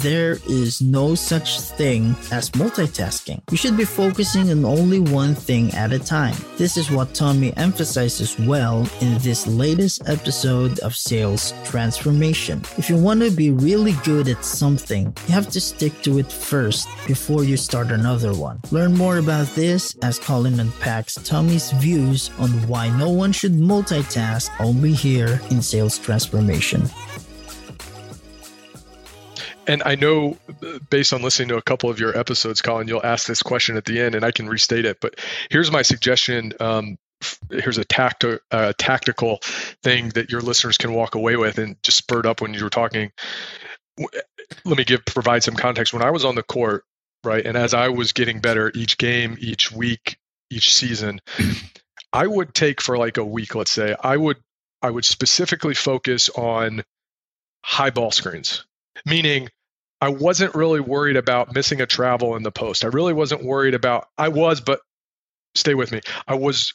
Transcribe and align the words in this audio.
There 0.00 0.38
is 0.48 0.80
no 0.80 1.14
such 1.14 1.60
thing 1.60 2.16
as 2.32 2.48
multitasking. 2.52 3.42
You 3.50 3.58
should 3.58 3.76
be 3.76 3.84
focusing 3.84 4.50
on 4.50 4.64
only 4.64 4.98
one 4.98 5.34
thing 5.34 5.74
at 5.74 5.92
a 5.92 5.98
time. 5.98 6.34
This 6.56 6.78
is 6.78 6.90
what 6.90 7.14
Tommy 7.14 7.54
emphasizes 7.58 8.38
well 8.38 8.88
in 9.02 9.18
this 9.18 9.46
latest 9.46 10.08
episode 10.08 10.78
of 10.78 10.96
Sales 10.96 11.52
Transformation. 11.64 12.62
If 12.78 12.88
you 12.88 12.96
want 12.96 13.20
to 13.20 13.30
be 13.30 13.50
really 13.50 13.92
good 14.02 14.28
at 14.28 14.42
something, 14.42 15.14
you 15.26 15.34
have 15.34 15.50
to 15.50 15.60
stick 15.60 16.00
to 16.04 16.18
it 16.18 16.32
first 16.32 16.88
before 17.06 17.44
you 17.44 17.58
start 17.58 17.90
another 17.90 18.32
one. 18.32 18.58
Learn 18.70 18.94
more 18.94 19.18
about 19.18 19.48
this 19.48 19.94
as 20.00 20.18
Colin 20.18 20.60
unpacks 20.60 21.16
Tommy's 21.16 21.72
views 21.72 22.30
on 22.38 22.48
why 22.66 22.88
no 22.96 23.10
one 23.10 23.32
should 23.32 23.52
multitask 23.52 24.48
only 24.60 24.92
here 24.92 25.42
in 25.50 25.60
Sales 25.60 25.98
Transformation. 25.98 26.88
And 29.66 29.82
I 29.84 29.94
know, 29.94 30.36
based 30.90 31.12
on 31.12 31.22
listening 31.22 31.48
to 31.48 31.56
a 31.56 31.62
couple 31.62 31.90
of 31.90 32.00
your 32.00 32.16
episodes, 32.16 32.62
Colin, 32.62 32.88
you'll 32.88 33.04
ask 33.04 33.26
this 33.26 33.42
question 33.42 33.76
at 33.76 33.84
the 33.84 34.00
end, 34.00 34.14
and 34.14 34.24
I 34.24 34.30
can 34.30 34.48
restate 34.48 34.84
it. 34.84 34.98
But 35.00 35.20
here's 35.50 35.70
my 35.70 35.82
suggestion. 35.82 36.52
Um, 36.58 36.98
here's 37.50 37.78
a 37.78 37.84
uh, 38.50 38.72
tactical 38.78 39.38
thing 39.82 40.08
that 40.10 40.30
your 40.30 40.40
listeners 40.40 40.78
can 40.78 40.92
walk 40.92 41.14
away 41.14 41.36
with, 41.36 41.58
and 41.58 41.76
just 41.82 41.98
spurred 41.98 42.26
up 42.26 42.40
when 42.40 42.54
you 42.54 42.64
were 42.64 42.70
talking. 42.70 43.12
Let 44.64 44.78
me 44.78 44.84
give 44.84 45.04
provide 45.04 45.42
some 45.42 45.54
context. 45.54 45.92
When 45.92 46.02
I 46.02 46.10
was 46.10 46.24
on 46.24 46.34
the 46.34 46.42
court, 46.42 46.84
right, 47.22 47.44
and 47.44 47.56
as 47.56 47.74
I 47.74 47.88
was 47.88 48.12
getting 48.12 48.40
better 48.40 48.72
each 48.74 48.98
game, 48.98 49.36
each 49.38 49.70
week, 49.70 50.18
each 50.50 50.72
season, 50.74 51.20
I 52.12 52.26
would 52.26 52.54
take 52.54 52.80
for 52.80 52.96
like 52.96 53.18
a 53.18 53.24
week, 53.24 53.54
let's 53.54 53.70
say, 53.70 53.94
I 54.00 54.16
would 54.16 54.38
I 54.82 54.90
would 54.90 55.04
specifically 55.04 55.74
focus 55.74 56.30
on 56.30 56.82
high 57.62 57.90
ball 57.90 58.10
screens, 58.10 58.64
meaning 59.06 59.48
I 60.00 60.08
wasn't 60.08 60.54
really 60.54 60.80
worried 60.80 61.16
about 61.16 61.54
missing 61.54 61.80
a 61.80 61.86
travel 61.86 62.36
in 62.36 62.42
the 62.42 62.50
post. 62.50 62.84
I 62.84 62.88
really 62.88 63.12
wasn't 63.12 63.44
worried 63.44 63.74
about 63.74 64.06
I 64.16 64.28
was, 64.28 64.60
but 64.60 64.80
stay 65.54 65.74
with 65.74 65.92
me. 65.92 66.00
I 66.26 66.34
was 66.34 66.74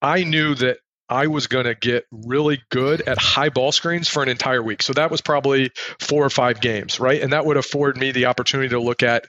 I 0.00 0.24
knew 0.24 0.54
that 0.56 0.78
I 1.08 1.26
was 1.26 1.46
going 1.46 1.66
to 1.66 1.74
get 1.74 2.06
really 2.10 2.62
good 2.70 3.02
at 3.02 3.18
high 3.18 3.50
ball 3.50 3.70
screens 3.70 4.08
for 4.08 4.22
an 4.22 4.30
entire 4.30 4.62
week. 4.62 4.82
So 4.82 4.94
that 4.94 5.10
was 5.10 5.20
probably 5.20 5.70
four 6.00 6.24
or 6.24 6.30
five 6.30 6.60
games, 6.60 6.98
right? 6.98 7.20
And 7.20 7.34
that 7.34 7.44
would 7.44 7.58
afford 7.58 7.98
me 7.98 8.12
the 8.12 8.26
opportunity 8.26 8.70
to 8.70 8.80
look 8.80 9.02
at 9.02 9.26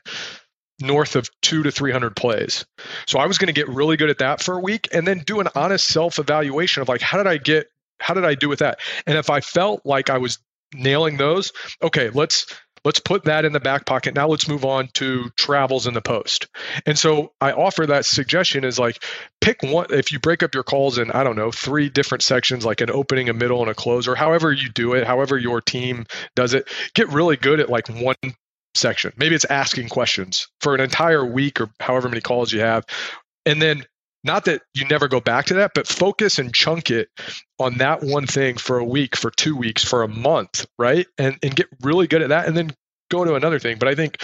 north 0.79 1.15
of 1.15 1.29
two 1.41 1.63
to 1.63 1.71
300 1.71 2.15
plays. 2.15 2.65
So 3.05 3.19
I 3.19 3.25
was 3.25 3.37
going 3.37 3.47
to 3.47 3.53
get 3.53 3.67
really 3.67 3.97
good 3.97 4.09
at 4.09 4.19
that 4.19 4.41
for 4.41 4.55
a 4.55 4.61
week 4.61 4.87
and 4.93 5.05
then 5.05 5.19
do 5.19 5.41
an 5.41 5.49
honest 5.55 5.87
self 5.87 6.19
evaluation 6.19 6.81
of 6.81 6.87
like, 6.87 7.01
how 7.01 7.17
did 7.17 7.27
I 7.27 7.37
get, 7.37 7.67
how 7.99 8.13
did 8.13 8.25
I 8.25 8.35
do 8.35 8.47
with 8.47 8.59
that? 8.59 8.79
And 9.05 9.17
if 9.17 9.29
I 9.29 9.41
felt 9.41 9.85
like 9.85 10.09
I 10.09 10.19
was 10.19 10.39
nailing 10.73 11.17
those, 11.17 11.51
okay, 11.81 12.09
let's 12.09 12.45
Let's 12.85 12.99
put 12.99 13.23
that 13.23 13.45
in 13.45 13.53
the 13.53 13.59
back 13.61 13.85
pocket. 13.85 14.13
Now 14.13 14.27
let's 14.27 14.47
move 14.47 14.65
on 14.65 14.89
to 14.95 15.29
travels 15.37 15.87
in 15.87 15.93
the 15.93 16.01
post. 16.01 16.47
And 16.85 16.99
so 16.99 17.31
I 17.39 17.53
offer 17.53 17.85
that 17.85 18.05
suggestion 18.05 18.65
is 18.65 18.77
like 18.77 19.03
pick 19.39 19.63
one 19.63 19.87
if 19.91 20.11
you 20.11 20.19
break 20.19 20.43
up 20.43 20.53
your 20.53 20.63
calls 20.63 20.97
in 20.97 21.09
I 21.11 21.23
don't 21.23 21.37
know, 21.37 21.51
three 21.51 21.89
different 21.89 22.23
sections 22.23 22.65
like 22.65 22.81
an 22.81 22.89
opening, 22.89 23.29
a 23.29 23.33
middle 23.33 23.61
and 23.61 23.69
a 23.69 23.73
close 23.73 24.07
or 24.07 24.15
however 24.15 24.51
you 24.51 24.69
do 24.69 24.93
it, 24.93 25.07
however 25.07 25.37
your 25.37 25.61
team 25.61 26.05
does 26.35 26.53
it, 26.53 26.67
get 26.93 27.07
really 27.09 27.37
good 27.37 27.61
at 27.61 27.69
like 27.69 27.87
one 27.87 28.15
section. 28.75 29.13
Maybe 29.15 29.35
it's 29.35 29.45
asking 29.45 29.87
questions 29.87 30.49
for 30.59 30.75
an 30.75 30.81
entire 30.81 31.25
week 31.25 31.61
or 31.61 31.69
however 31.79 32.09
many 32.09 32.21
calls 32.21 32.51
you 32.51 32.59
have. 32.59 32.85
And 33.45 33.61
then 33.61 33.85
not 34.23 34.45
that 34.45 34.61
you 34.73 34.85
never 34.87 35.07
go 35.07 35.19
back 35.19 35.47
to 35.47 35.55
that, 35.55 35.71
but 35.75 35.87
focus 35.87 36.39
and 36.39 36.53
chunk 36.53 36.89
it 36.89 37.09
on 37.59 37.77
that 37.79 38.03
one 38.03 38.25
thing 38.25 38.57
for 38.57 38.77
a 38.77 38.85
week, 38.85 39.15
for 39.15 39.29
two 39.31 39.55
weeks, 39.55 39.83
for 39.83 40.03
a 40.03 40.07
month, 40.07 40.65
right? 40.79 41.07
And 41.17 41.37
and 41.43 41.55
get 41.55 41.67
really 41.81 42.07
good 42.07 42.21
at 42.21 42.29
that 42.29 42.47
and 42.47 42.55
then 42.55 42.71
go 43.11 43.25
to 43.25 43.35
another 43.35 43.59
thing. 43.59 43.77
But 43.77 43.89
I 43.89 43.95
think 43.95 44.23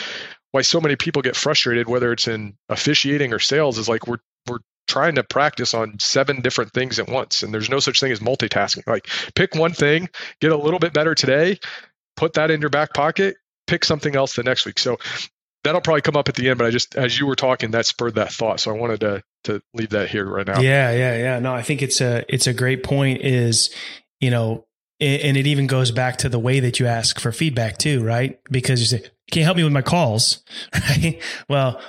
why 0.52 0.62
so 0.62 0.82
many 0.82 0.96
people 0.96 1.22
get 1.22 1.36
frustrated, 1.36 1.88
whether 1.88 2.12
it's 2.12 2.28
in 2.28 2.56
officiating 2.70 3.34
or 3.34 3.40
sales, 3.40 3.78
is 3.78 3.90
like 3.90 4.08
we're 4.08 4.20
we're 4.48 4.60
trying 4.88 5.16
to 5.16 5.24
practice 5.24 5.74
on 5.74 6.00
seven 6.00 6.42
different 6.42 6.74
things 6.74 6.98
at 6.98 7.08
once. 7.08 7.44
And 7.44 7.54
there's 7.54 7.70
no 7.70 7.80
such 7.80 8.00
thing 8.00 8.12
as 8.12 8.20
multitasking. 8.20 8.88
Like 8.88 9.08
pick 9.36 9.54
one 9.56 9.74
thing, 9.74 10.10
get 10.42 10.52
a 10.52 10.58
little 10.58 10.80
bit 10.80 10.94
better 10.94 11.14
today, 11.14 11.60
put 12.16 12.34
that 12.34 12.52
in 12.52 12.62
your 12.62 12.72
back 12.72 12.94
pocket, 12.94 13.38
pick 13.68 13.86
something 13.86 14.16
else 14.16 14.36
the 14.36 14.44
next 14.44 14.66
week. 14.66 14.80
So 14.80 14.98
that'll 15.64 15.82
probably 15.82 16.02
come 16.02 16.16
up 16.18 16.30
at 16.30 16.36
the 16.36 16.50
end, 16.50 16.58
but 16.58 16.68
I 16.68 16.72
just 16.72 16.96
as 16.96 17.20
you 17.20 17.28
were 17.28 17.36
talking, 17.36 17.72
that 17.72 17.86
spurred 17.86 18.16
that 18.16 18.32
thought. 18.32 18.60
So 18.60 18.72
I 18.74 18.78
wanted 18.78 19.02
to 19.02 19.24
to 19.44 19.62
leave 19.74 19.90
that 19.90 20.10
here 20.10 20.26
right 20.26 20.46
now. 20.46 20.60
Yeah, 20.60 20.92
yeah, 20.92 21.18
yeah. 21.18 21.40
No, 21.40 21.54
I 21.54 21.62
think 21.62 21.82
it's 21.82 22.02
a 22.02 22.26
it's 22.34 22.48
a 22.48 22.54
great 22.54 22.84
point. 22.84 23.22
Is 23.22 23.74
you 24.20 24.32
know, 24.32 24.66
and 25.00 25.38
it 25.38 25.48
even 25.48 25.68
goes 25.68 25.92
back 25.92 26.18
to 26.18 26.30
the 26.30 26.40
way 26.40 26.60
that 26.60 26.80
you 26.80 26.88
ask 26.88 27.20
for 27.20 27.32
feedback 27.32 27.78
too, 27.78 28.04
right? 28.04 28.40
Because 28.52 28.80
you 28.80 28.86
say, 28.86 29.10
"Can 29.32 29.40
you 29.40 29.46
help 29.46 29.58
me 29.58 29.64
with 29.64 29.74
my 29.74 29.82
calls?" 29.82 30.44
Right? 30.74 31.22
Well, 31.48 31.82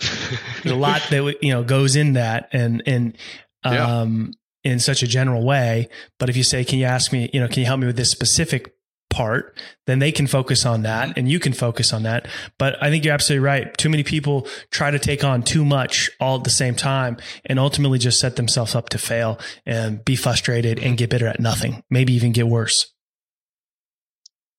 there's 0.63 0.65
a 0.75 0.77
lot 0.77 1.03
that 1.11 1.39
you 1.43 1.53
know 1.53 1.63
goes 1.63 1.97
in 1.97 2.15
that, 2.15 2.49
and 2.53 2.83
and 2.87 3.17
um, 3.65 4.33
yeah. 4.65 4.73
in 4.73 4.81
such 4.81 5.03
a 5.03 5.07
general 5.07 5.45
way. 5.45 5.89
But 6.19 6.29
if 6.29 6.37
you 6.37 6.45
say, 6.45 6.65
"Can 6.65 6.79
you 6.79 6.87
ask 6.87 7.13
me?" 7.13 7.31
You 7.33 7.41
know, 7.41 7.49
can 7.49 7.61
you 7.61 7.67
help 7.67 7.81
me 7.81 7.87
with 7.87 7.97
this 7.97 8.11
specific 8.11 8.75
part, 9.11 9.59
then 9.87 9.99
they 9.99 10.13
can 10.13 10.27
focus 10.27 10.65
on 10.65 10.83
that 10.83 11.19
and 11.19 11.29
you 11.29 11.39
can 11.39 11.53
focus 11.53 11.93
on 11.93 12.05
that. 12.05 12.27
But 12.59 12.83
I 12.83 12.89
think 12.89 13.05
you're 13.05 13.13
absolutely 13.13 13.45
right. 13.45 13.77
Too 13.77 13.91
many 13.91 14.03
people 14.03 14.47
try 14.71 14.91
to 14.91 14.99
take 14.99 15.23
on 15.25 15.43
too 15.43 15.65
much 15.65 16.11
all 16.21 16.39
at 16.39 16.45
the 16.45 16.51
same 16.51 16.75
time 16.75 17.19
and 17.45 17.59
ultimately 17.59 17.99
just 17.99 18.19
set 18.19 18.37
themselves 18.37 18.75
up 18.75 18.89
to 18.91 18.99
fail 18.99 19.39
and 19.67 20.03
be 20.05 20.17
frustrated 20.17 20.79
and 20.79 20.97
get 20.97 21.11
better 21.11 21.27
at 21.27 21.41
nothing, 21.41 21.83
maybe 21.91 22.15
even 22.15 22.33
get 22.33 22.49
worse. 22.49 22.93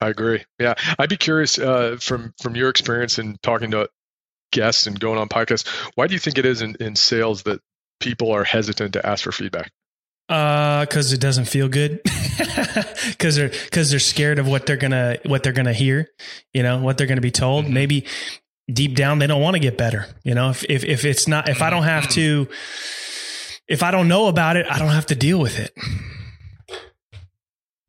I 0.01 0.09
agree. 0.09 0.43
Yeah, 0.59 0.73
I'd 0.97 1.09
be 1.09 1.17
curious 1.17 1.59
uh, 1.59 1.97
from 2.01 2.33
from 2.41 2.55
your 2.55 2.69
experience 2.69 3.19
in 3.19 3.37
talking 3.43 3.71
to 3.71 3.87
guests 4.51 4.87
and 4.87 4.99
going 4.99 5.19
on 5.19 5.29
podcasts. 5.29 5.67
Why 5.95 6.07
do 6.07 6.13
you 6.13 6.19
think 6.19 6.37
it 6.37 6.45
is 6.45 6.61
in, 6.61 6.75
in 6.79 6.95
sales 6.95 7.43
that 7.43 7.61
people 7.99 8.31
are 8.31 8.43
hesitant 8.43 8.93
to 8.93 9.05
ask 9.05 9.23
for 9.23 9.31
feedback? 9.31 9.71
Uh, 10.31 10.85
cause 10.85 11.11
it 11.11 11.19
doesn't 11.19 11.45
feel 11.45 11.67
good. 11.67 12.01
cause 13.19 13.35
they're, 13.35 13.51
cause 13.71 13.89
they're 13.89 13.99
scared 13.99 14.39
of 14.39 14.47
what 14.47 14.65
they're 14.65 14.77
gonna, 14.77 15.17
what 15.25 15.43
they're 15.43 15.51
gonna 15.51 15.73
hear, 15.73 16.07
you 16.53 16.63
know, 16.63 16.79
what 16.79 16.97
they're 16.97 17.07
gonna 17.07 17.19
be 17.19 17.31
told. 17.31 17.65
Mm-hmm. 17.65 17.73
Maybe 17.73 18.05
deep 18.71 18.95
down, 18.95 19.19
they 19.19 19.27
don't 19.27 19.41
want 19.41 19.55
to 19.55 19.59
get 19.59 19.77
better. 19.77 20.07
You 20.23 20.33
know, 20.33 20.49
if, 20.49 20.63
if, 20.69 20.85
if 20.85 21.03
it's 21.03 21.27
not, 21.27 21.49
if 21.49 21.61
I 21.61 21.69
don't 21.69 21.83
have 21.83 22.07
to, 22.11 22.47
if 23.67 23.83
I 23.83 23.91
don't 23.91 24.07
know 24.07 24.27
about 24.27 24.55
it, 24.55 24.65
I 24.69 24.79
don't 24.79 24.89
have 24.89 25.07
to 25.07 25.15
deal 25.15 25.39
with 25.39 25.59
it. 25.59 25.73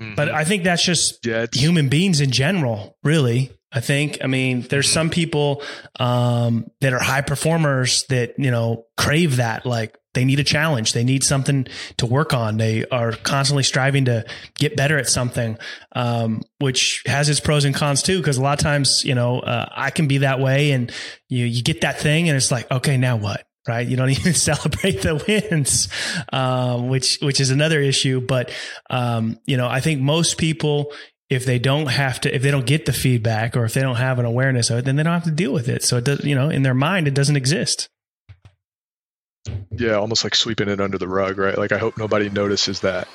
Mm-hmm. 0.02 0.14
But 0.16 0.30
I 0.30 0.44
think 0.44 0.64
that's 0.64 0.84
just 0.84 1.24
yeah, 1.24 1.46
human 1.52 1.88
beings 1.88 2.20
in 2.20 2.32
general, 2.32 2.96
really. 3.04 3.52
I 3.70 3.80
think, 3.80 4.18
I 4.22 4.26
mean, 4.26 4.62
there's 4.62 4.90
some 4.90 5.08
people 5.08 5.62
um, 5.98 6.70
that 6.80 6.92
are 6.92 6.98
high 6.98 7.22
performers 7.22 8.04
that, 8.08 8.38
you 8.38 8.50
know, 8.50 8.84
crave 8.98 9.36
that. 9.36 9.64
Like 9.64 9.96
they 10.14 10.24
need 10.24 10.40
a 10.40 10.44
challenge. 10.44 10.92
They 10.92 11.04
need 11.04 11.24
something 11.24 11.66
to 11.96 12.06
work 12.06 12.34
on. 12.34 12.58
They 12.58 12.84
are 12.86 13.12
constantly 13.12 13.62
striving 13.62 14.04
to 14.06 14.24
get 14.58 14.76
better 14.76 14.98
at 14.98 15.08
something, 15.08 15.56
um, 15.96 16.42
which 16.58 17.02
has 17.06 17.28
its 17.28 17.40
pros 17.40 17.64
and 17.64 17.74
cons 17.74 18.02
too. 18.02 18.22
Cause 18.22 18.36
a 18.36 18.42
lot 18.42 18.58
of 18.58 18.62
times, 18.62 19.04
you 19.04 19.14
know, 19.14 19.40
uh, 19.40 19.68
I 19.74 19.90
can 19.90 20.08
be 20.08 20.18
that 20.18 20.40
way 20.40 20.72
and 20.72 20.92
you, 21.28 21.46
you 21.46 21.62
get 21.62 21.80
that 21.80 21.98
thing 21.98 22.28
and 22.28 22.36
it's 22.36 22.50
like, 22.50 22.70
okay, 22.70 22.96
now 22.96 23.16
what? 23.16 23.46
right? 23.68 23.86
You 23.86 23.96
don't 23.96 24.10
even 24.18 24.34
celebrate 24.34 25.02
the 25.02 25.22
wins, 25.26 25.88
um, 26.32 26.88
which 26.88 27.18
which 27.22 27.40
is 27.40 27.50
another 27.50 27.80
issue. 27.80 28.20
But 28.20 28.50
um, 28.90 29.38
you 29.46 29.56
know, 29.56 29.68
I 29.68 29.80
think 29.80 30.00
most 30.00 30.36
people, 30.36 30.92
if 31.30 31.44
they 31.44 31.60
don't 31.60 31.86
have 31.86 32.20
to, 32.22 32.34
if 32.34 32.42
they 32.42 32.50
don't 32.50 32.66
get 32.66 32.86
the 32.86 32.92
feedback, 32.92 33.56
or 33.56 33.64
if 33.64 33.74
they 33.74 33.82
don't 33.82 33.96
have 33.96 34.18
an 34.18 34.24
awareness 34.24 34.70
of 34.70 34.78
it, 34.78 34.84
then 34.84 34.96
they 34.96 35.02
don't 35.02 35.12
have 35.12 35.24
to 35.24 35.30
deal 35.30 35.52
with 35.52 35.68
it. 35.68 35.84
So 35.84 35.98
it 35.98 36.04
does, 36.04 36.24
you 36.24 36.34
know, 36.34 36.50
in 36.50 36.62
their 36.62 36.74
mind, 36.74 37.06
it 37.06 37.14
doesn't 37.14 37.36
exist. 37.36 37.88
Yeah, 39.70 39.94
almost 39.94 40.24
like 40.24 40.34
sweeping 40.34 40.68
it 40.68 40.80
under 40.80 40.98
the 40.98 41.08
rug, 41.08 41.38
right? 41.38 41.56
Like 41.56 41.72
I 41.72 41.78
hope 41.78 41.96
nobody 41.98 42.28
notices 42.30 42.80
that. 42.80 43.08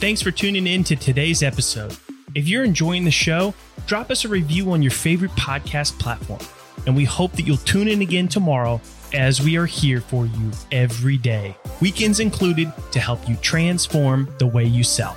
Thanks 0.00 0.22
for 0.22 0.30
tuning 0.30 0.66
in 0.66 0.84
to 0.84 0.96
today's 0.96 1.42
episode. 1.42 1.96
If 2.34 2.48
you're 2.48 2.64
enjoying 2.64 3.04
the 3.04 3.10
show, 3.10 3.54
drop 3.86 4.10
us 4.10 4.24
a 4.24 4.28
review 4.28 4.72
on 4.72 4.82
your 4.82 4.90
favorite 4.90 5.32
podcast 5.32 5.98
platform. 5.98 6.40
And 6.86 6.96
we 6.96 7.04
hope 7.04 7.32
that 7.32 7.42
you'll 7.42 7.58
tune 7.58 7.88
in 7.88 8.02
again 8.02 8.26
tomorrow 8.26 8.80
as 9.12 9.40
we 9.42 9.56
are 9.56 9.66
here 9.66 10.00
for 10.00 10.26
you 10.26 10.50
every 10.72 11.18
day, 11.18 11.54
weekends 11.80 12.18
included, 12.18 12.72
to 12.92 12.98
help 12.98 13.28
you 13.28 13.36
transform 13.36 14.28
the 14.38 14.46
way 14.46 14.64
you 14.64 14.82
sell. 14.82 15.16